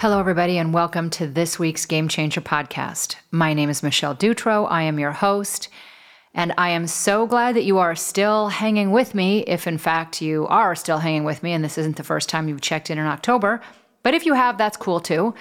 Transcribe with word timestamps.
Hello, 0.00 0.20
everybody, 0.20 0.58
and 0.58 0.72
welcome 0.72 1.10
to 1.10 1.26
this 1.26 1.58
week's 1.58 1.84
Game 1.84 2.06
Changer 2.06 2.40
podcast. 2.40 3.16
My 3.32 3.52
name 3.52 3.68
is 3.68 3.82
Michelle 3.82 4.14
Dutro. 4.14 4.64
I 4.66 4.82
am 4.82 5.00
your 5.00 5.10
host, 5.10 5.68
and 6.32 6.54
I 6.56 6.68
am 6.68 6.86
so 6.86 7.26
glad 7.26 7.56
that 7.56 7.64
you 7.64 7.78
are 7.78 7.96
still 7.96 8.46
hanging 8.46 8.92
with 8.92 9.12
me. 9.12 9.40
If 9.40 9.66
in 9.66 9.76
fact 9.76 10.22
you 10.22 10.46
are 10.46 10.76
still 10.76 10.98
hanging 10.98 11.24
with 11.24 11.42
me, 11.42 11.52
and 11.52 11.64
this 11.64 11.78
isn't 11.78 11.96
the 11.96 12.04
first 12.04 12.28
time 12.28 12.48
you've 12.48 12.60
checked 12.60 12.90
in 12.90 12.98
in 12.98 13.06
October, 13.06 13.60
but 14.04 14.14
if 14.14 14.24
you 14.24 14.34
have, 14.34 14.56
that's 14.56 14.76
cool 14.76 15.00
too, 15.00 15.34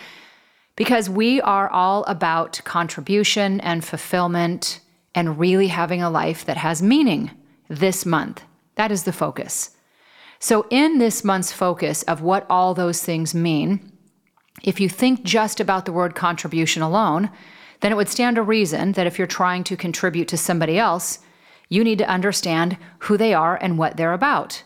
because 0.76 1.08
we 1.08 1.40
are 1.42 1.70
all 1.70 2.04
about 2.06 2.60
contribution 2.64 3.62
and 3.62 3.86
fulfillment 3.86 4.80
and 5.14 5.38
really 5.38 5.68
having 5.68 6.02
a 6.02 6.10
life 6.10 6.46
that 6.46 6.58
has 6.58 6.82
meaning 6.82 7.30
this 7.68 8.08
month. 8.08 8.42
That 8.74 8.92
is 8.92 9.04
the 9.04 9.14
focus. 9.14 9.78
So, 10.40 10.66
in 10.72 10.98
this 10.98 11.24
month's 11.24 11.52
focus 11.52 12.02
of 12.04 12.24
what 12.24 12.48
all 12.50 12.74
those 12.74 13.04
things 13.04 13.36
mean, 13.36 13.92
if 14.64 14.80
you 14.80 14.90
think 14.90 15.24
just 15.24 15.60
about 15.60 15.86
the 15.86 15.92
word 15.92 16.16
contribution 16.16 16.82
alone, 16.82 17.30
then 17.82 17.92
it 17.92 17.96
would 17.96 18.10
stand 18.10 18.36
to 18.36 18.42
reason 18.42 18.94
that 18.94 19.08
if 19.08 19.18
you're 19.18 19.28
trying 19.28 19.64
to 19.66 19.78
contribute 19.78 20.28
to 20.30 20.38
somebody 20.38 20.80
else, 20.80 21.20
you 21.70 21.84
need 21.84 21.98
to 22.00 22.10
understand 22.10 22.78
who 23.00 23.18
they 23.18 23.34
are 23.34 23.56
and 23.62 23.78
what 23.78 23.98
they're 23.98 24.14
about. 24.14 24.64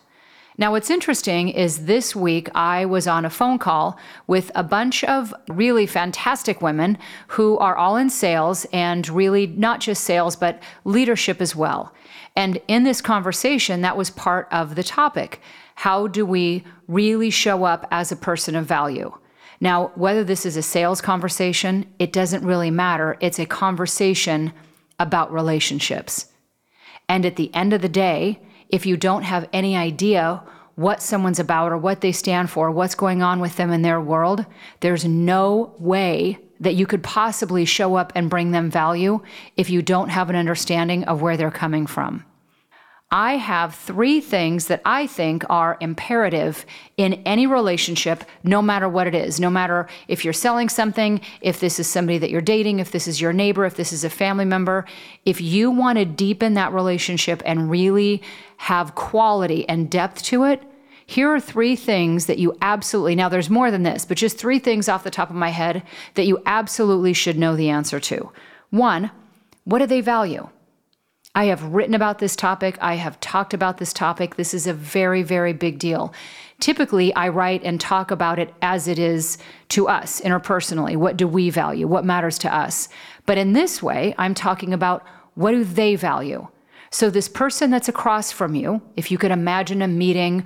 Now, 0.57 0.71
what's 0.71 0.89
interesting 0.89 1.49
is 1.49 1.85
this 1.85 2.15
week 2.15 2.49
I 2.53 2.85
was 2.85 3.07
on 3.07 3.25
a 3.25 3.29
phone 3.29 3.57
call 3.57 3.97
with 4.27 4.51
a 4.53 4.63
bunch 4.63 5.03
of 5.05 5.33
really 5.49 5.87
fantastic 5.87 6.61
women 6.61 6.97
who 7.29 7.57
are 7.57 7.75
all 7.75 7.97
in 7.97 8.09
sales 8.09 8.65
and 8.71 9.07
really 9.09 9.47
not 9.47 9.79
just 9.79 10.03
sales, 10.03 10.35
but 10.35 10.61
leadership 10.83 11.41
as 11.41 11.55
well. 11.55 11.93
And 12.35 12.61
in 12.67 12.83
this 12.83 13.01
conversation, 13.01 13.81
that 13.81 13.97
was 13.97 14.09
part 14.09 14.47
of 14.51 14.75
the 14.75 14.83
topic. 14.83 15.41
How 15.75 16.07
do 16.07 16.25
we 16.25 16.63
really 16.87 17.29
show 17.29 17.63
up 17.63 17.87
as 17.89 18.11
a 18.11 18.15
person 18.15 18.55
of 18.55 18.65
value? 18.65 19.11
Now, 19.61 19.91
whether 19.93 20.23
this 20.23 20.45
is 20.45 20.57
a 20.57 20.63
sales 20.63 21.01
conversation, 21.01 21.85
it 21.99 22.11
doesn't 22.11 22.43
really 22.43 22.71
matter. 22.71 23.15
It's 23.21 23.39
a 23.39 23.45
conversation 23.45 24.51
about 24.99 25.31
relationships. 25.31 26.25
And 27.07 27.25
at 27.25 27.35
the 27.35 27.53
end 27.53 27.71
of 27.71 27.81
the 27.81 27.89
day, 27.89 28.41
if 28.69 28.85
you 28.85 28.97
don't 28.97 29.23
have 29.23 29.47
any 29.53 29.77
idea 29.77 30.43
what 30.75 31.01
someone's 31.01 31.39
about 31.39 31.71
or 31.71 31.77
what 31.77 32.01
they 32.01 32.11
stand 32.11 32.49
for, 32.49 32.71
what's 32.71 32.95
going 32.95 33.21
on 33.21 33.39
with 33.39 33.55
them 33.57 33.71
in 33.71 33.83
their 33.83 34.01
world, 34.01 34.45
there's 34.79 35.05
no 35.05 35.75
way 35.77 36.39
that 36.59 36.75
you 36.75 36.87
could 36.87 37.03
possibly 37.03 37.65
show 37.65 37.95
up 37.95 38.11
and 38.15 38.29
bring 38.29 38.51
them 38.51 38.71
value 38.71 39.19
if 39.57 39.69
you 39.69 39.81
don't 39.81 40.09
have 40.09 40.29
an 40.29 40.35
understanding 40.35 41.03
of 41.03 41.21
where 41.21 41.37
they're 41.37 41.51
coming 41.51 41.85
from. 41.85 42.25
I 43.13 43.35
have 43.35 43.75
three 43.75 44.21
things 44.21 44.67
that 44.67 44.81
I 44.85 45.05
think 45.05 45.43
are 45.49 45.75
imperative 45.81 46.65
in 46.95 47.15
any 47.25 47.45
relationship, 47.45 48.23
no 48.43 48.61
matter 48.61 48.87
what 48.87 49.05
it 49.05 49.13
is. 49.13 49.37
No 49.37 49.49
matter 49.49 49.89
if 50.07 50.23
you're 50.23 50.33
selling 50.33 50.69
something, 50.69 51.19
if 51.41 51.59
this 51.59 51.77
is 51.77 51.87
somebody 51.87 52.17
that 52.19 52.29
you're 52.29 52.39
dating, 52.39 52.79
if 52.79 52.91
this 52.91 53.09
is 53.09 53.19
your 53.19 53.33
neighbor, 53.33 53.65
if 53.65 53.75
this 53.75 53.91
is 53.91 54.05
a 54.05 54.09
family 54.09 54.45
member. 54.45 54.85
If 55.25 55.41
you 55.41 55.69
want 55.71 55.97
to 55.97 56.05
deepen 56.05 56.53
that 56.53 56.71
relationship 56.71 57.43
and 57.45 57.69
really 57.69 58.21
have 58.57 58.95
quality 58.95 59.67
and 59.67 59.91
depth 59.91 60.23
to 60.23 60.45
it, 60.45 60.63
here 61.05 61.27
are 61.27 61.41
three 61.41 61.75
things 61.75 62.27
that 62.27 62.39
you 62.39 62.55
absolutely, 62.61 63.15
now 63.15 63.27
there's 63.27 63.49
more 63.49 63.71
than 63.71 63.83
this, 63.83 64.05
but 64.05 64.15
just 64.15 64.37
three 64.37 64.59
things 64.59 64.87
off 64.87 65.03
the 65.03 65.11
top 65.11 65.29
of 65.29 65.35
my 65.35 65.49
head 65.49 65.83
that 66.13 66.27
you 66.27 66.41
absolutely 66.45 67.11
should 67.11 67.37
know 67.37 67.57
the 67.57 67.69
answer 67.69 67.99
to. 67.99 68.31
One, 68.69 69.11
what 69.65 69.79
do 69.79 69.85
they 69.85 69.99
value? 69.99 70.47
I 71.33 71.45
have 71.45 71.63
written 71.63 71.93
about 71.93 72.19
this 72.19 72.35
topic. 72.35 72.77
I 72.81 72.95
have 72.95 73.19
talked 73.21 73.53
about 73.53 73.77
this 73.77 73.93
topic. 73.93 74.35
This 74.35 74.53
is 74.53 74.67
a 74.67 74.73
very, 74.73 75.23
very 75.23 75.53
big 75.53 75.79
deal. 75.79 76.13
Typically, 76.59 77.13
I 77.15 77.29
write 77.29 77.63
and 77.63 77.79
talk 77.79 78.11
about 78.11 78.37
it 78.37 78.53
as 78.61 78.87
it 78.87 78.99
is 78.99 79.37
to 79.69 79.87
us 79.87 80.19
interpersonally. 80.21 80.97
What 80.97 81.15
do 81.15 81.27
we 81.27 81.49
value? 81.49 81.87
What 81.87 82.03
matters 82.03 82.37
to 82.39 82.53
us? 82.53 82.89
But 83.25 83.37
in 83.37 83.53
this 83.53 83.81
way, 83.81 84.13
I'm 84.17 84.33
talking 84.33 84.73
about 84.73 85.05
what 85.35 85.51
do 85.51 85.63
they 85.63 85.95
value? 85.95 86.47
So, 86.89 87.09
this 87.09 87.29
person 87.29 87.71
that's 87.71 87.87
across 87.87 88.33
from 88.33 88.53
you, 88.53 88.81
if 88.97 89.09
you 89.09 89.17
could 89.17 89.31
imagine 89.31 89.81
a 89.81 89.87
meeting, 89.87 90.45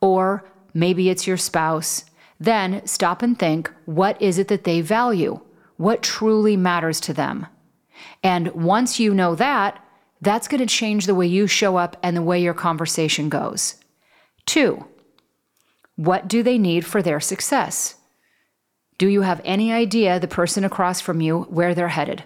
or 0.00 0.44
maybe 0.74 1.08
it's 1.08 1.28
your 1.28 1.36
spouse, 1.36 2.04
then 2.40 2.84
stop 2.84 3.22
and 3.22 3.38
think 3.38 3.70
what 3.84 4.20
is 4.20 4.38
it 4.38 4.48
that 4.48 4.64
they 4.64 4.80
value? 4.80 5.40
What 5.76 6.02
truly 6.02 6.56
matters 6.56 7.00
to 7.02 7.12
them? 7.12 7.46
And 8.24 8.48
once 8.52 8.98
you 8.98 9.14
know 9.14 9.36
that, 9.36 9.80
that's 10.20 10.48
going 10.48 10.60
to 10.60 10.66
change 10.66 11.06
the 11.06 11.14
way 11.14 11.26
you 11.26 11.46
show 11.46 11.76
up 11.76 11.96
and 12.02 12.16
the 12.16 12.22
way 12.22 12.40
your 12.40 12.54
conversation 12.54 13.28
goes. 13.28 13.76
Two, 14.46 14.86
what 15.96 16.28
do 16.28 16.42
they 16.42 16.58
need 16.58 16.84
for 16.84 17.02
their 17.02 17.20
success? 17.20 17.96
Do 18.98 19.08
you 19.08 19.22
have 19.22 19.40
any 19.44 19.72
idea 19.72 20.18
the 20.18 20.28
person 20.28 20.64
across 20.64 21.00
from 21.00 21.20
you 21.20 21.42
where 21.42 21.74
they're 21.74 21.88
headed? 21.88 22.24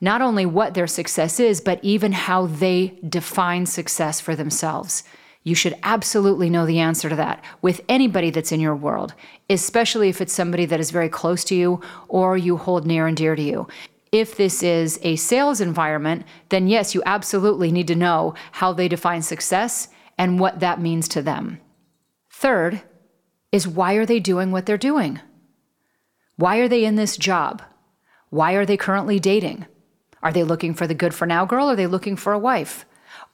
Not 0.00 0.22
only 0.22 0.46
what 0.46 0.74
their 0.74 0.86
success 0.86 1.40
is, 1.40 1.60
but 1.60 1.80
even 1.82 2.12
how 2.12 2.46
they 2.46 2.98
define 3.08 3.66
success 3.66 4.20
for 4.20 4.36
themselves. 4.36 5.02
You 5.42 5.54
should 5.54 5.76
absolutely 5.82 6.50
know 6.50 6.66
the 6.66 6.80
answer 6.80 7.08
to 7.08 7.16
that 7.16 7.42
with 7.62 7.80
anybody 7.88 8.30
that's 8.30 8.52
in 8.52 8.60
your 8.60 8.74
world, 8.74 9.14
especially 9.48 10.08
if 10.08 10.20
it's 10.20 10.32
somebody 10.32 10.66
that 10.66 10.80
is 10.80 10.90
very 10.90 11.08
close 11.08 11.44
to 11.44 11.54
you 11.54 11.80
or 12.08 12.36
you 12.36 12.56
hold 12.56 12.86
near 12.86 13.06
and 13.06 13.16
dear 13.16 13.36
to 13.36 13.42
you 13.42 13.68
if 14.12 14.36
this 14.36 14.62
is 14.62 14.98
a 15.02 15.16
sales 15.16 15.60
environment, 15.60 16.24
then 16.48 16.68
yes, 16.68 16.94
you 16.94 17.02
absolutely 17.04 17.72
need 17.72 17.88
to 17.88 17.94
know 17.94 18.34
how 18.52 18.72
they 18.72 18.88
define 18.88 19.22
success 19.22 19.88
and 20.16 20.40
what 20.40 20.60
that 20.60 20.80
means 20.80 21.08
to 21.08 21.22
them. 21.22 21.60
Third 22.30 22.82
is 23.52 23.68
why 23.68 23.94
are 23.94 24.06
they 24.06 24.20
doing 24.20 24.52
what 24.52 24.66
they're 24.66 24.78
doing? 24.78 25.20
Why 26.36 26.58
are 26.58 26.68
they 26.68 26.84
in 26.84 26.96
this 26.96 27.16
job? 27.16 27.62
Why 28.30 28.52
are 28.52 28.66
they 28.66 28.76
currently 28.76 29.18
dating? 29.18 29.66
Are 30.22 30.32
they 30.32 30.44
looking 30.44 30.74
for 30.74 30.86
the 30.86 30.94
good 30.94 31.14
for 31.14 31.26
now 31.26 31.44
girl? 31.44 31.68
Are 31.68 31.76
they 31.76 31.86
looking 31.86 32.16
for 32.16 32.32
a 32.32 32.38
wife? 32.38 32.84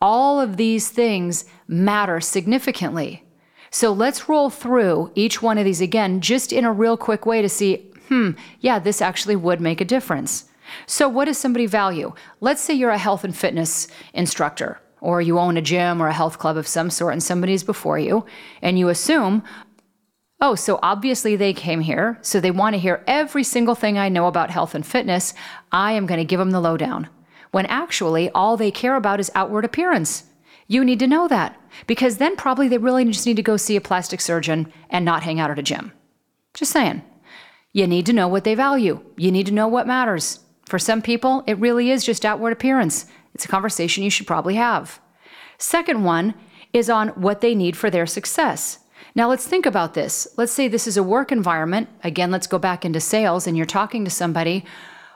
All 0.01 0.41
of 0.41 0.57
these 0.57 0.91
things 0.91 1.45
matter 1.67 2.21
significantly. 2.21 3.25
So 3.71 3.93
let's 3.93 4.29
roll 4.29 4.51
through 4.51 5.11
each 5.15 5.41
one 5.41 5.59
of 5.59 5.65
these 5.65 5.81
again, 5.81 6.21
just 6.21 6.53
in 6.53 6.65
a 6.65 6.73
real 6.73 6.97
quick 6.97 7.25
way 7.25 7.41
to 7.41 7.49
see 7.49 7.93
hmm, 8.09 8.33
yeah, 8.61 8.79
this 8.79 9.01
actually 9.01 9.37
would 9.37 9.61
make 9.61 9.81
a 9.81 9.87
difference. 9.87 10.45
So, 10.87 11.09
what 11.09 11.27
does 11.27 11.39
somebody 11.39 11.67
value? 11.67 12.13
Let's 12.41 12.61
say 12.61 12.75
you're 12.75 12.91
a 12.91 12.99
health 12.99 13.25
and 13.25 13.37
fitness 13.37 13.89
instructor, 14.15 14.81
or 15.01 15.21
you 15.21 15.39
own 15.39 15.57
a 15.57 15.63
gym 15.63 16.03
or 16.03 16.09
a 16.09 16.13
health 16.13 16.39
club 16.39 16.57
of 16.57 16.67
some 16.67 16.91
sort, 16.91 17.13
and 17.13 17.23
somebody's 17.23 17.65
before 17.65 17.99
you, 17.99 18.25
and 18.61 18.79
you 18.79 18.89
assume, 18.89 19.43
oh, 20.41 20.55
so 20.55 20.79
obviously 20.83 21.37
they 21.37 21.53
came 21.53 21.81
here, 21.81 22.19
so 22.21 22.41
they 22.41 22.51
want 22.51 22.75
to 22.75 22.81
hear 22.81 23.05
every 23.07 23.45
single 23.45 23.75
thing 23.75 23.99
I 23.99 24.09
know 24.09 24.27
about 24.27 24.51
health 24.51 24.75
and 24.75 24.85
fitness. 24.85 25.35
I 25.71 25.93
am 25.93 26.07
going 26.07 26.19
to 26.19 26.25
give 26.25 26.39
them 26.39 26.51
the 26.51 26.61
lowdown. 26.61 27.09
When 27.53 27.67
actually, 27.67 28.31
all 28.31 28.57
they 28.57 28.71
care 28.71 28.97
about 28.97 29.21
is 29.21 29.31
outward 29.35 29.65
appearance. 29.65 30.25
You 30.67 30.85
need 30.85 30.99
to 31.01 31.07
know 31.07 31.29
that 31.29 31.61
because 31.87 32.17
then 32.17 32.35
probably 32.35 32.67
they 32.67 32.79
really 32.79 33.05
just 33.05 33.27
need 33.27 33.37
to 33.37 33.43
go 33.43 33.57
see 33.57 33.77
a 33.77 33.81
plastic 33.81 34.21
surgeon 34.21 34.73
and 34.89 35.05
not 35.05 35.23
hang 35.23 35.39
out 35.39 35.51
at 35.51 35.59
a 35.59 35.63
gym. 35.63 35.93
Just 36.55 36.73
saying. 36.73 37.03
You 37.73 37.87
need 37.87 38.07
to 38.07 38.13
know 38.13 38.29
what 38.29 38.45
they 38.45 38.55
value. 38.55 39.01
You 39.17 39.31
need 39.31 39.47
to 39.47 39.53
know 39.53 39.69
what 39.69 39.87
matters. 39.87 40.41
For 40.65 40.79
some 40.79 41.03
people, 41.03 41.45
it 41.47 41.59
really 41.59 41.91
is 41.91 42.05
just 42.05 42.25
outward 42.25 42.53
appearance. 42.53 43.07
It's 43.35 43.45
a 43.45 43.49
conversation 43.49 44.05
you 44.05 44.11
should 44.11 44.27
probably 44.27 44.55
have. 44.55 45.01
Second 45.59 46.05
one 46.05 46.35
is 46.73 46.89
on 46.89 47.09
what 47.09 47.41
they 47.41 47.55
need 47.55 47.77
for 47.77 47.91
their 47.91 48.07
success. 48.07 48.79
Now, 49.15 49.29
let's 49.29 49.47
think 49.47 49.67
about 49.67 49.95
this. 49.95 50.27
Let's 50.37 50.53
say 50.53 50.69
this 50.69 50.87
is 50.87 50.97
a 50.97 51.03
work 51.03 51.33
environment. 51.33 51.89
Again, 52.03 52.31
let's 52.31 52.47
go 52.47 52.59
back 52.59 52.85
into 52.85 53.01
sales 53.01 53.47
and 53.47 53.57
you're 53.57 53.67
talking 53.67 54.05
to 54.05 54.11
somebody. 54.11 54.65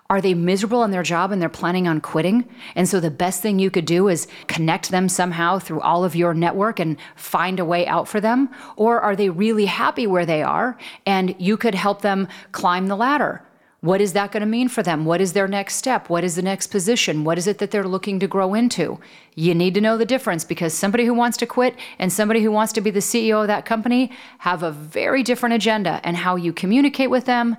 Are 0.09 0.21
they 0.21 0.35
miserable 0.35 0.85
in 0.85 0.91
their 0.91 1.03
job 1.03 1.33
and 1.33 1.41
they're 1.43 1.49
planning 1.49 1.89
on 1.89 2.01
quitting? 2.01 2.49
And 2.75 2.89
so 2.89 3.01
the 3.01 3.11
best 3.11 3.43
thing 3.43 3.59
you 3.59 3.71
could 3.71 3.87
do 3.87 4.09
is 4.09 4.29
connect 4.47 4.91
them 4.91 5.09
somehow 5.09 5.59
through 5.59 5.81
all 5.81 6.05
of 6.05 6.15
your 6.15 6.35
network 6.35 6.79
and 6.79 6.97
find 7.17 7.59
a 7.59 7.65
way 7.65 7.87
out 7.87 8.07
for 8.07 8.21
them? 8.21 8.51
Or 8.77 9.01
are 9.01 9.17
they 9.17 9.31
really 9.31 9.67
happy 9.67 10.07
where 10.07 10.27
they 10.27 10.43
are 10.43 10.79
and 11.07 11.35
you 11.39 11.57
could 11.57 11.75
help 11.75 12.03
them 12.03 12.29
climb 12.53 12.87
the 12.87 12.97
ladder? 12.97 13.43
What 13.81 14.01
is 14.01 14.15
that 14.15 14.33
going 14.33 14.41
to 14.41 14.47
mean 14.47 14.69
for 14.69 14.83
them? 14.83 15.05
What 15.05 15.21
is 15.21 15.33
their 15.33 15.47
next 15.47 15.77
step? 15.77 16.09
What 16.09 16.25
is 16.25 16.35
the 16.35 16.43
next 16.43 16.69
position? 16.69 17.25
What 17.25 17.39
is 17.39 17.47
it 17.47 17.59
that 17.59 17.71
they're 17.71 17.85
looking 17.87 18.19
to 18.21 18.27
grow 18.27 18.55
into? 18.55 18.99
You 19.35 19.55
need 19.55 19.75
to 19.75 19.81
know 19.81 19.99
the 19.99 20.07
difference 20.07 20.45
because 20.45 20.73
somebody 20.73 21.05
who 21.05 21.13
wants 21.15 21.37
to 21.39 21.47
quit 21.47 21.77
and 21.99 22.13
somebody 22.13 22.43
who 22.43 22.51
wants 22.51 22.73
to 22.73 22.81
be 22.81 22.91
the 22.91 23.01
CEO 23.01 23.43
of 23.43 23.49
that 23.49 23.67
company 23.67 24.11
have 24.39 24.63
a 24.63 24.73
very 24.73 25.23
different 25.23 25.55
agenda, 25.55 26.01
and 26.03 26.17
how 26.17 26.37
you 26.37 26.53
communicate 26.53 27.11
with 27.11 27.27
them 27.27 27.57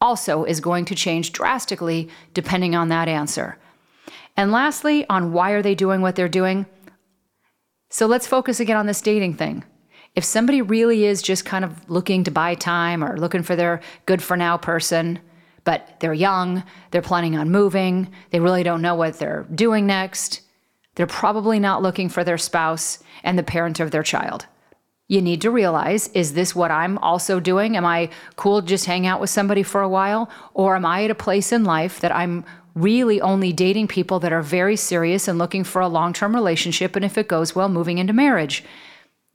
also 0.00 0.44
is 0.44 0.60
going 0.60 0.84
to 0.84 0.94
change 0.94 1.32
drastically 1.32 2.08
depending 2.34 2.74
on 2.74 2.88
that 2.88 3.08
answer. 3.08 3.58
And 4.36 4.52
lastly, 4.52 5.04
on 5.10 5.32
why 5.32 5.50
are 5.50 5.62
they 5.62 5.74
doing 5.74 6.00
what 6.00 6.14
they're 6.14 6.28
doing? 6.28 6.66
So 7.90 8.06
let's 8.06 8.26
focus 8.26 8.60
again 8.60 8.76
on 8.76 8.86
this 8.86 9.00
dating 9.00 9.34
thing. 9.34 9.64
If 10.14 10.24
somebody 10.24 10.62
really 10.62 11.04
is 11.04 11.20
just 11.20 11.44
kind 11.44 11.64
of 11.64 11.90
looking 11.90 12.22
to 12.24 12.30
buy 12.30 12.54
time 12.54 13.02
or 13.02 13.18
looking 13.18 13.42
for 13.42 13.56
their 13.56 13.80
good 14.06 14.22
for 14.22 14.36
now 14.36 14.56
person, 14.56 15.18
but 15.68 16.00
they're 16.00 16.14
young, 16.14 16.64
they're 16.90 17.02
planning 17.02 17.36
on 17.36 17.50
moving, 17.50 18.10
they 18.30 18.40
really 18.40 18.62
don't 18.62 18.80
know 18.80 18.94
what 18.94 19.18
they're 19.18 19.46
doing 19.54 19.84
next. 19.86 20.40
They're 20.94 21.06
probably 21.06 21.60
not 21.60 21.82
looking 21.82 22.08
for 22.08 22.24
their 22.24 22.38
spouse 22.38 23.00
and 23.22 23.38
the 23.38 23.42
parent 23.42 23.78
of 23.78 23.90
their 23.90 24.02
child. 24.02 24.46
You 25.08 25.20
need 25.20 25.42
to 25.42 25.50
realize 25.50 26.08
is 26.14 26.32
this 26.32 26.54
what 26.54 26.70
I'm 26.70 26.96
also 26.96 27.38
doing? 27.38 27.76
Am 27.76 27.84
I 27.84 28.08
cool 28.36 28.62
to 28.62 28.66
just 28.66 28.86
hang 28.86 29.06
out 29.06 29.20
with 29.20 29.28
somebody 29.28 29.62
for 29.62 29.82
a 29.82 29.88
while? 29.90 30.30
Or 30.54 30.74
am 30.74 30.86
I 30.86 31.04
at 31.04 31.10
a 31.10 31.14
place 31.14 31.52
in 31.52 31.64
life 31.64 32.00
that 32.00 32.16
I'm 32.16 32.46
really 32.74 33.20
only 33.20 33.52
dating 33.52 33.88
people 33.88 34.20
that 34.20 34.32
are 34.32 34.40
very 34.40 34.74
serious 34.76 35.28
and 35.28 35.38
looking 35.38 35.64
for 35.64 35.82
a 35.82 35.88
long 35.88 36.14
term 36.14 36.34
relationship? 36.34 36.96
And 36.96 37.04
if 37.04 37.18
it 37.18 37.28
goes 37.28 37.54
well, 37.54 37.68
moving 37.68 37.98
into 37.98 38.14
marriage. 38.14 38.64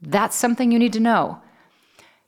That's 0.02 0.36
something 0.36 0.72
you 0.72 0.80
need 0.80 0.94
to 0.94 1.00
know. 1.00 1.40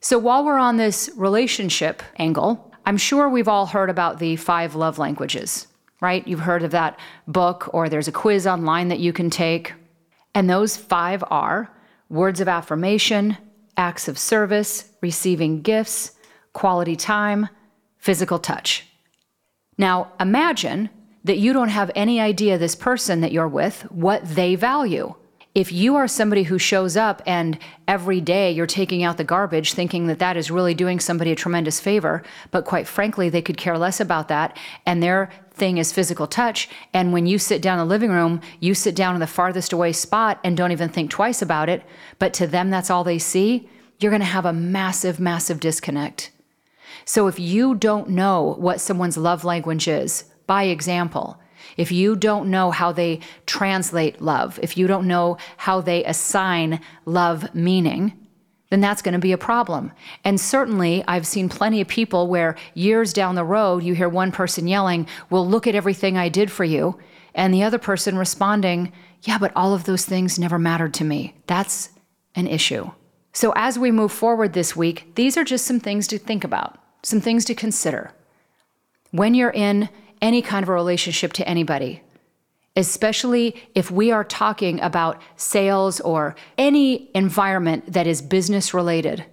So 0.00 0.16
while 0.16 0.44
we're 0.44 0.58
on 0.58 0.76
this 0.76 1.10
relationship 1.16 2.04
angle, 2.20 2.72
I'm 2.86 2.96
sure 2.96 3.28
we've 3.28 3.48
all 3.48 3.66
heard 3.66 3.90
about 3.90 4.20
the 4.20 4.36
five 4.36 4.76
love 4.76 4.98
languages, 4.98 5.66
right? 6.00 6.26
You've 6.26 6.40
heard 6.40 6.62
of 6.62 6.70
that 6.70 6.98
book, 7.26 7.68
or 7.74 7.88
there's 7.88 8.06
a 8.06 8.12
quiz 8.12 8.46
online 8.46 8.88
that 8.88 9.00
you 9.00 9.12
can 9.12 9.28
take. 9.28 9.74
And 10.34 10.48
those 10.48 10.76
five 10.76 11.24
are 11.28 11.68
words 12.08 12.40
of 12.40 12.46
affirmation, 12.46 13.36
acts 13.76 14.06
of 14.06 14.18
service, 14.18 14.88
receiving 15.02 15.62
gifts, 15.62 16.12
quality 16.52 16.94
time, 16.94 17.48
physical 17.98 18.38
touch. 18.38 18.86
Now, 19.76 20.12
imagine 20.20 20.88
that 21.24 21.38
you 21.38 21.52
don't 21.52 21.70
have 21.70 21.90
any 21.96 22.20
idea 22.20 22.56
this 22.56 22.76
person 22.76 23.20
that 23.20 23.32
you're 23.32 23.48
with 23.48 23.82
what 23.90 24.24
they 24.24 24.54
value. 24.54 25.12
If 25.56 25.72
you 25.72 25.96
are 25.96 26.06
somebody 26.06 26.42
who 26.42 26.58
shows 26.58 26.98
up 26.98 27.22
and 27.24 27.58
every 27.88 28.20
day 28.20 28.52
you're 28.52 28.66
taking 28.66 29.02
out 29.02 29.16
the 29.16 29.24
garbage 29.24 29.72
thinking 29.72 30.06
that 30.06 30.18
that 30.18 30.36
is 30.36 30.50
really 30.50 30.74
doing 30.74 31.00
somebody 31.00 31.32
a 31.32 31.34
tremendous 31.34 31.80
favor, 31.80 32.22
but 32.50 32.66
quite 32.66 32.86
frankly, 32.86 33.30
they 33.30 33.40
could 33.40 33.56
care 33.56 33.78
less 33.78 33.98
about 33.98 34.28
that 34.28 34.54
and 34.84 35.02
their 35.02 35.30
thing 35.54 35.78
is 35.78 35.94
physical 35.94 36.26
touch. 36.26 36.68
And 36.92 37.10
when 37.10 37.24
you 37.24 37.38
sit 37.38 37.62
down 37.62 37.78
in 37.78 37.88
the 37.88 37.90
living 37.90 38.10
room, 38.10 38.42
you 38.60 38.74
sit 38.74 38.94
down 38.94 39.14
in 39.14 39.20
the 39.20 39.26
farthest 39.26 39.72
away 39.72 39.94
spot 39.94 40.38
and 40.44 40.58
don't 40.58 40.72
even 40.72 40.90
think 40.90 41.10
twice 41.10 41.40
about 41.40 41.70
it. 41.70 41.82
But 42.18 42.34
to 42.34 42.46
them, 42.46 42.68
that's 42.68 42.90
all 42.90 43.02
they 43.02 43.18
see. 43.18 43.66
You're 43.98 44.12
going 44.12 44.20
to 44.20 44.26
have 44.26 44.44
a 44.44 44.52
massive, 44.52 45.18
massive 45.18 45.58
disconnect. 45.58 46.32
So 47.06 47.28
if 47.28 47.40
you 47.40 47.74
don't 47.74 48.10
know 48.10 48.56
what 48.58 48.82
someone's 48.82 49.16
love 49.16 49.42
language 49.42 49.88
is, 49.88 50.24
by 50.46 50.64
example, 50.64 51.40
if 51.76 51.92
you 51.92 52.16
don't 52.16 52.50
know 52.50 52.70
how 52.70 52.92
they 52.92 53.20
translate 53.46 54.20
love, 54.20 54.58
if 54.62 54.76
you 54.76 54.86
don't 54.86 55.06
know 55.06 55.38
how 55.56 55.80
they 55.80 56.04
assign 56.04 56.80
love 57.04 57.54
meaning, 57.54 58.12
then 58.70 58.80
that's 58.80 59.02
going 59.02 59.12
to 59.12 59.18
be 59.18 59.32
a 59.32 59.38
problem. 59.38 59.92
And 60.24 60.40
certainly, 60.40 61.04
I've 61.06 61.26
seen 61.26 61.48
plenty 61.48 61.80
of 61.80 61.88
people 61.88 62.26
where 62.26 62.56
years 62.74 63.12
down 63.12 63.34
the 63.34 63.44
road, 63.44 63.84
you 63.84 63.94
hear 63.94 64.08
one 64.08 64.32
person 64.32 64.66
yelling, 64.66 65.06
Well, 65.30 65.46
look 65.46 65.66
at 65.66 65.74
everything 65.74 66.16
I 66.16 66.28
did 66.28 66.50
for 66.50 66.64
you. 66.64 66.98
And 67.34 67.52
the 67.52 67.62
other 67.62 67.78
person 67.78 68.18
responding, 68.18 68.92
Yeah, 69.22 69.38
but 69.38 69.52
all 69.54 69.72
of 69.72 69.84
those 69.84 70.04
things 70.04 70.38
never 70.38 70.58
mattered 70.58 70.94
to 70.94 71.04
me. 71.04 71.34
That's 71.46 71.90
an 72.34 72.46
issue. 72.48 72.90
So, 73.32 73.52
as 73.54 73.78
we 73.78 73.90
move 73.90 74.12
forward 74.12 74.52
this 74.52 74.74
week, 74.74 75.14
these 75.14 75.36
are 75.36 75.44
just 75.44 75.66
some 75.66 75.78
things 75.78 76.06
to 76.08 76.18
think 76.18 76.42
about, 76.42 76.78
some 77.02 77.20
things 77.20 77.44
to 77.44 77.54
consider. 77.54 78.12
When 79.10 79.34
you're 79.34 79.50
in 79.50 79.88
any 80.20 80.42
kind 80.42 80.62
of 80.62 80.68
a 80.68 80.72
relationship 80.72 81.32
to 81.34 81.48
anybody, 81.48 82.02
especially 82.74 83.56
if 83.74 83.90
we 83.90 84.10
are 84.10 84.24
talking 84.24 84.80
about 84.80 85.20
sales 85.36 86.00
or 86.00 86.34
any 86.58 87.10
environment 87.14 87.92
that 87.92 88.06
is 88.06 88.22
business 88.22 88.74
related, 88.74 89.24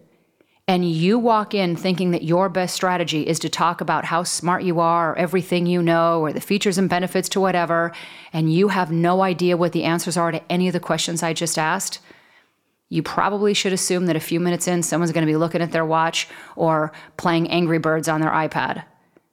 and 0.66 0.90
you 0.90 1.20
walk 1.20 1.54
in 1.54 1.76
thinking 1.76 2.12
that 2.12 2.24
your 2.24 2.48
best 2.48 2.74
strategy 2.74 3.28
is 3.28 3.38
to 3.40 3.50
talk 3.50 3.82
about 3.82 4.06
how 4.06 4.24
smart 4.24 4.64
you 4.64 4.80
are, 4.80 5.12
or 5.12 5.18
everything 5.18 5.66
you 5.66 5.82
know, 5.82 6.22
or 6.22 6.32
the 6.32 6.40
features 6.40 6.78
and 6.78 6.90
benefits 6.90 7.28
to 7.30 7.42
whatever, 7.42 7.92
and 8.32 8.54
you 8.54 8.70
have 8.70 8.90
no 8.90 9.22
idea 9.22 9.58
what 9.58 9.74
the 9.74 9.84
answers 9.84 10.16
are 10.16 10.32
to 10.32 10.52
any 10.52 10.68
of 10.68 10.74
the 10.74 10.80
questions 10.80 11.22
I 11.22 11.34
just 11.34 11.60
asked, 11.60 12.00
you 12.88 13.04
probably 13.04 13.54
should 13.54 13.74
assume 13.74 14.06
that 14.06 14.16
a 14.16 14.22
few 14.22 14.40
minutes 14.40 14.68
in, 14.68 14.84
someone's 14.84 15.12
going 15.12 15.26
to 15.26 15.32
be 15.32 15.36
looking 15.36 15.62
at 15.62 15.72
their 15.72 15.86
watch 15.86 16.30
or 16.56 16.92
playing 17.18 17.50
Angry 17.50 17.80
Birds 17.80 18.08
on 18.08 18.22
their 18.22 18.30
iPad 18.30 18.84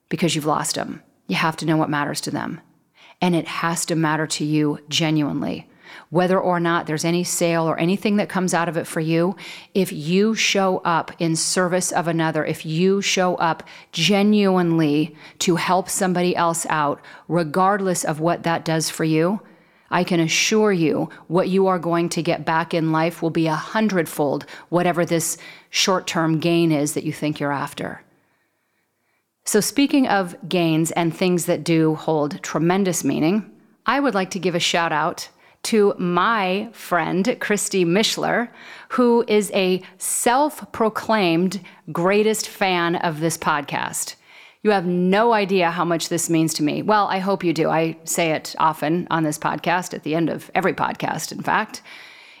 because 0.09 0.35
you've 0.35 0.45
lost 0.45 0.75
them. 0.75 1.01
You 1.31 1.37
have 1.37 1.55
to 1.57 1.65
know 1.65 1.77
what 1.77 1.89
matters 1.89 2.19
to 2.21 2.31
them 2.31 2.59
and 3.21 3.33
it 3.37 3.47
has 3.47 3.85
to 3.85 3.95
matter 3.95 4.27
to 4.27 4.43
you 4.43 4.79
genuinely. 4.89 5.65
Whether 6.09 6.37
or 6.37 6.59
not 6.59 6.87
there's 6.87 7.05
any 7.05 7.23
sale 7.23 7.63
or 7.69 7.79
anything 7.79 8.17
that 8.17 8.27
comes 8.27 8.53
out 8.53 8.67
of 8.67 8.75
it 8.75 8.85
for 8.85 8.99
you, 8.99 9.37
if 9.73 9.93
you 9.93 10.35
show 10.35 10.79
up 10.79 11.13
in 11.19 11.37
service 11.37 11.93
of 11.93 12.09
another, 12.09 12.43
if 12.43 12.65
you 12.65 13.01
show 13.01 13.35
up 13.35 13.63
genuinely 13.93 15.15
to 15.39 15.55
help 15.55 15.87
somebody 15.87 16.35
else 16.35 16.65
out, 16.69 16.99
regardless 17.29 18.03
of 18.03 18.19
what 18.19 18.43
that 18.43 18.65
does 18.65 18.89
for 18.89 19.05
you, 19.05 19.39
I 19.89 20.03
can 20.03 20.19
assure 20.19 20.73
you 20.73 21.09
what 21.29 21.47
you 21.47 21.67
are 21.67 21.79
going 21.79 22.09
to 22.09 22.21
get 22.21 22.43
back 22.43 22.73
in 22.73 22.91
life 22.91 23.21
will 23.21 23.29
be 23.29 23.47
a 23.47 23.55
hundredfold 23.55 24.45
whatever 24.67 25.05
this 25.05 25.37
short 25.69 26.07
term 26.07 26.41
gain 26.41 26.73
is 26.73 26.93
that 26.95 27.05
you 27.05 27.13
think 27.13 27.39
you're 27.39 27.53
after. 27.53 28.01
So, 29.43 29.59
speaking 29.59 30.07
of 30.07 30.35
gains 30.47 30.91
and 30.91 31.15
things 31.15 31.45
that 31.45 31.63
do 31.63 31.95
hold 31.95 32.41
tremendous 32.43 33.03
meaning, 33.03 33.49
I 33.85 33.99
would 33.99 34.13
like 34.13 34.29
to 34.31 34.39
give 34.39 34.55
a 34.55 34.59
shout 34.59 34.91
out 34.91 35.29
to 35.63 35.93
my 35.97 36.69
friend, 36.73 37.37
Christy 37.39 37.85
Mishler, 37.85 38.49
who 38.89 39.23
is 39.27 39.51
a 39.53 39.81
self 39.97 40.71
proclaimed 40.71 41.61
greatest 41.91 42.47
fan 42.47 42.95
of 42.97 43.19
this 43.19 43.37
podcast. 43.37 44.15
You 44.63 44.71
have 44.71 44.85
no 44.85 45.33
idea 45.33 45.71
how 45.71 45.85
much 45.85 46.09
this 46.09 46.29
means 46.29 46.53
to 46.55 46.63
me. 46.63 46.83
Well, 46.83 47.07
I 47.07 47.17
hope 47.17 47.43
you 47.43 47.51
do. 47.51 47.69
I 47.69 47.97
say 48.03 48.31
it 48.31 48.55
often 48.59 49.07
on 49.09 49.23
this 49.23 49.39
podcast, 49.39 49.95
at 49.95 50.03
the 50.03 50.13
end 50.13 50.29
of 50.29 50.51
every 50.53 50.73
podcast, 50.73 51.31
in 51.31 51.41
fact. 51.41 51.81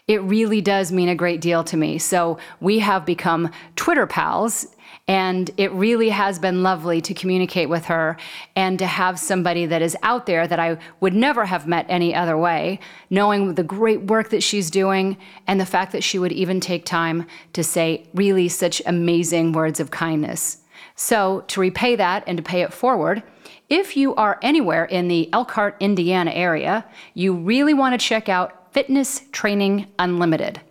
It 0.07 0.21
really 0.21 0.61
does 0.61 0.91
mean 0.91 1.09
a 1.09 1.15
great 1.15 1.41
deal 1.41 1.63
to 1.63 1.77
me. 1.77 1.97
So 1.97 2.37
we 2.59 2.79
have 2.79 3.05
become 3.05 3.49
Twitter 3.75 4.05
pals 4.05 4.67
and 5.07 5.51
it 5.57 5.71
really 5.71 6.09
has 6.09 6.39
been 6.39 6.63
lovely 6.63 7.01
to 7.01 7.13
communicate 7.13 7.69
with 7.69 7.85
her 7.85 8.17
and 8.55 8.79
to 8.79 8.85
have 8.85 9.19
somebody 9.19 9.65
that 9.65 9.81
is 9.81 9.97
out 10.03 10.25
there 10.25 10.47
that 10.47 10.59
I 10.59 10.77
would 10.99 11.13
never 11.13 11.45
have 11.45 11.67
met 11.67 11.85
any 11.89 12.13
other 12.13 12.37
way, 12.37 12.79
knowing 13.09 13.55
the 13.55 13.63
great 13.63 14.03
work 14.03 14.29
that 14.29 14.43
she's 14.43 14.69
doing 14.69 15.17
and 15.47 15.59
the 15.59 15.65
fact 15.65 15.91
that 15.91 16.03
she 16.03 16.19
would 16.19 16.31
even 16.31 16.59
take 16.59 16.85
time 16.85 17.25
to 17.53 17.63
say 17.63 18.07
really 18.13 18.47
such 18.47 18.81
amazing 18.85 19.51
words 19.51 19.79
of 19.79 19.91
kindness. 19.91 20.57
So, 20.95 21.43
to 21.47 21.59
repay 21.59 21.95
that 21.95 22.23
and 22.27 22.37
to 22.37 22.43
pay 22.43 22.61
it 22.61 22.73
forward, 22.73 23.23
if 23.69 23.95
you 23.95 24.13
are 24.15 24.37
anywhere 24.41 24.85
in 24.85 25.07
the 25.07 25.31
Elkhart, 25.33 25.77
Indiana 25.79 26.31
area, 26.31 26.85
you 27.13 27.33
really 27.33 27.73
want 27.73 27.99
to 27.99 28.05
check 28.05 28.29
out 28.29 28.71
Fitness 28.73 29.21
Training 29.31 29.87
Unlimited. 29.97 30.61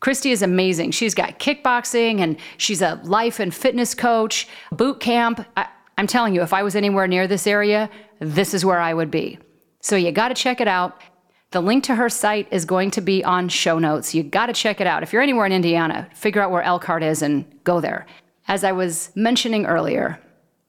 Christy 0.00 0.30
is 0.30 0.42
amazing. 0.42 0.92
She's 0.92 1.14
got 1.14 1.38
kickboxing 1.38 2.20
and 2.20 2.36
she's 2.56 2.82
a 2.82 3.00
life 3.04 3.40
and 3.40 3.52
fitness 3.52 3.94
coach, 3.94 4.48
boot 4.70 5.00
camp. 5.00 5.44
I, 5.56 5.66
am 5.96 6.06
telling 6.06 6.34
you, 6.34 6.42
if 6.42 6.52
I 6.52 6.62
was 6.62 6.76
anywhere 6.76 7.06
near 7.06 7.26
this 7.26 7.46
area, 7.46 7.90
this 8.20 8.54
is 8.54 8.64
where 8.64 8.78
I 8.78 8.94
would 8.94 9.10
be. 9.10 9.38
So 9.80 9.96
you 9.96 10.12
got 10.12 10.28
to 10.28 10.34
check 10.34 10.60
it 10.60 10.68
out. 10.68 11.00
The 11.50 11.62
link 11.62 11.84
to 11.84 11.94
her 11.94 12.08
site 12.08 12.46
is 12.52 12.64
going 12.64 12.90
to 12.92 13.00
be 13.00 13.24
on 13.24 13.48
show 13.48 13.78
notes. 13.78 14.14
You 14.14 14.22
got 14.22 14.46
to 14.46 14.52
check 14.52 14.80
it 14.80 14.86
out. 14.86 15.02
If 15.02 15.12
you're 15.12 15.22
anywhere 15.22 15.46
in 15.46 15.52
Indiana, 15.52 16.08
figure 16.14 16.42
out 16.42 16.50
where 16.50 16.62
Elkhart 16.62 17.02
is 17.02 17.22
and 17.22 17.44
go 17.64 17.80
there. 17.80 18.06
As 18.48 18.64
I 18.64 18.72
was 18.72 19.10
mentioning 19.14 19.66
earlier, 19.66 20.20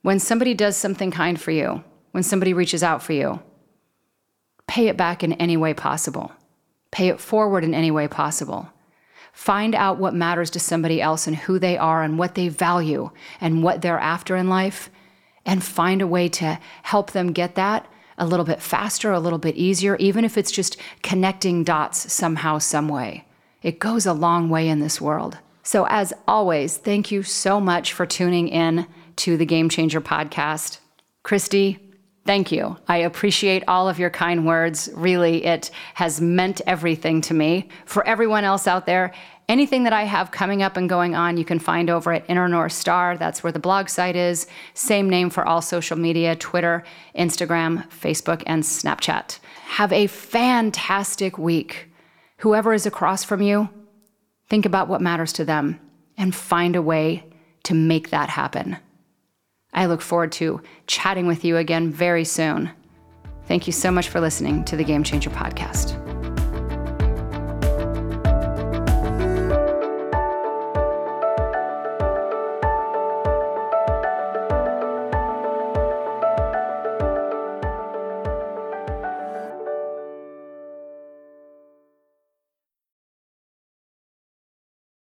when 0.02 0.18
somebody 0.18 0.54
does 0.54 0.76
something 0.76 1.10
kind 1.10 1.38
for 1.40 1.50
you, 1.50 1.84
when 2.12 2.22
somebody 2.22 2.54
reaches 2.54 2.82
out 2.82 3.02
for 3.02 3.12
you, 3.12 3.40
pay 4.66 4.88
it 4.88 4.96
back 4.96 5.22
in 5.22 5.34
any 5.34 5.56
way 5.56 5.74
possible. 5.74 6.32
Pay 6.90 7.08
it 7.08 7.20
forward 7.20 7.62
in 7.62 7.74
any 7.74 7.90
way 7.90 8.08
possible. 8.08 8.68
Find 9.32 9.74
out 9.74 9.98
what 9.98 10.14
matters 10.14 10.50
to 10.50 10.60
somebody 10.60 11.00
else 11.00 11.26
and 11.26 11.36
who 11.36 11.58
they 11.58 11.78
are 11.78 12.02
and 12.02 12.18
what 12.18 12.34
they 12.34 12.48
value 12.48 13.10
and 13.40 13.62
what 13.62 13.82
they're 13.82 13.98
after 13.98 14.36
in 14.36 14.48
life, 14.48 14.90
and 15.46 15.62
find 15.64 16.02
a 16.02 16.06
way 16.06 16.28
to 16.28 16.58
help 16.82 17.12
them 17.12 17.32
get 17.32 17.54
that 17.54 17.86
a 18.18 18.26
little 18.26 18.44
bit 18.44 18.60
faster, 18.60 19.10
a 19.10 19.18
little 19.18 19.38
bit 19.38 19.56
easier, 19.56 19.96
even 19.96 20.24
if 20.24 20.36
it's 20.36 20.50
just 20.50 20.76
connecting 21.02 21.64
dots 21.64 22.12
somehow, 22.12 22.58
some 22.58 22.86
way. 22.86 23.24
It 23.62 23.78
goes 23.78 24.06
a 24.06 24.12
long 24.12 24.50
way 24.50 24.68
in 24.68 24.80
this 24.80 25.00
world. 25.00 25.38
So, 25.62 25.86
as 25.88 26.12
always, 26.28 26.76
thank 26.76 27.10
you 27.10 27.22
so 27.22 27.60
much 27.60 27.92
for 27.92 28.06
tuning 28.06 28.48
in 28.48 28.86
to 29.16 29.36
the 29.36 29.46
Game 29.46 29.68
Changer 29.68 30.00
podcast. 30.00 30.78
Christy, 31.22 31.78
Thank 32.30 32.52
you. 32.52 32.76
I 32.86 32.98
appreciate 32.98 33.64
all 33.66 33.88
of 33.88 33.98
your 33.98 34.08
kind 34.08 34.46
words. 34.46 34.88
Really, 34.94 35.44
it 35.44 35.72
has 35.94 36.20
meant 36.20 36.60
everything 36.64 37.22
to 37.22 37.34
me. 37.34 37.68
For 37.86 38.06
everyone 38.06 38.44
else 38.44 38.68
out 38.68 38.86
there, 38.86 39.12
anything 39.48 39.82
that 39.82 39.92
I 39.92 40.04
have 40.04 40.30
coming 40.30 40.62
up 40.62 40.76
and 40.76 40.88
going 40.88 41.16
on, 41.16 41.38
you 41.38 41.44
can 41.44 41.58
find 41.58 41.90
over 41.90 42.12
at 42.12 42.30
Inner 42.30 42.46
North 42.46 42.70
Star. 42.70 43.16
That's 43.16 43.42
where 43.42 43.50
the 43.50 43.58
blog 43.58 43.88
site 43.88 44.14
is. 44.14 44.46
Same 44.74 45.10
name 45.10 45.28
for 45.28 45.44
all 45.44 45.60
social 45.60 45.98
media 45.98 46.36
Twitter, 46.36 46.84
Instagram, 47.18 47.90
Facebook, 47.90 48.44
and 48.46 48.62
Snapchat. 48.62 49.40
Have 49.64 49.92
a 49.92 50.06
fantastic 50.06 51.36
week. 51.36 51.90
Whoever 52.36 52.72
is 52.72 52.86
across 52.86 53.24
from 53.24 53.42
you, 53.42 53.68
think 54.48 54.64
about 54.66 54.86
what 54.86 55.00
matters 55.00 55.32
to 55.32 55.44
them 55.44 55.80
and 56.16 56.32
find 56.32 56.76
a 56.76 56.80
way 56.80 57.24
to 57.64 57.74
make 57.74 58.10
that 58.10 58.28
happen. 58.28 58.76
I 59.72 59.86
look 59.86 60.00
forward 60.02 60.32
to 60.32 60.60
chatting 60.86 61.26
with 61.26 61.44
you 61.44 61.56
again 61.56 61.90
very 61.90 62.24
soon. 62.24 62.70
Thank 63.46 63.66
you 63.66 63.72
so 63.72 63.90
much 63.90 64.08
for 64.08 64.20
listening 64.20 64.64
to 64.64 64.76
the 64.76 64.84
Game 64.84 65.02
Changer 65.02 65.30
Podcast. 65.30 66.09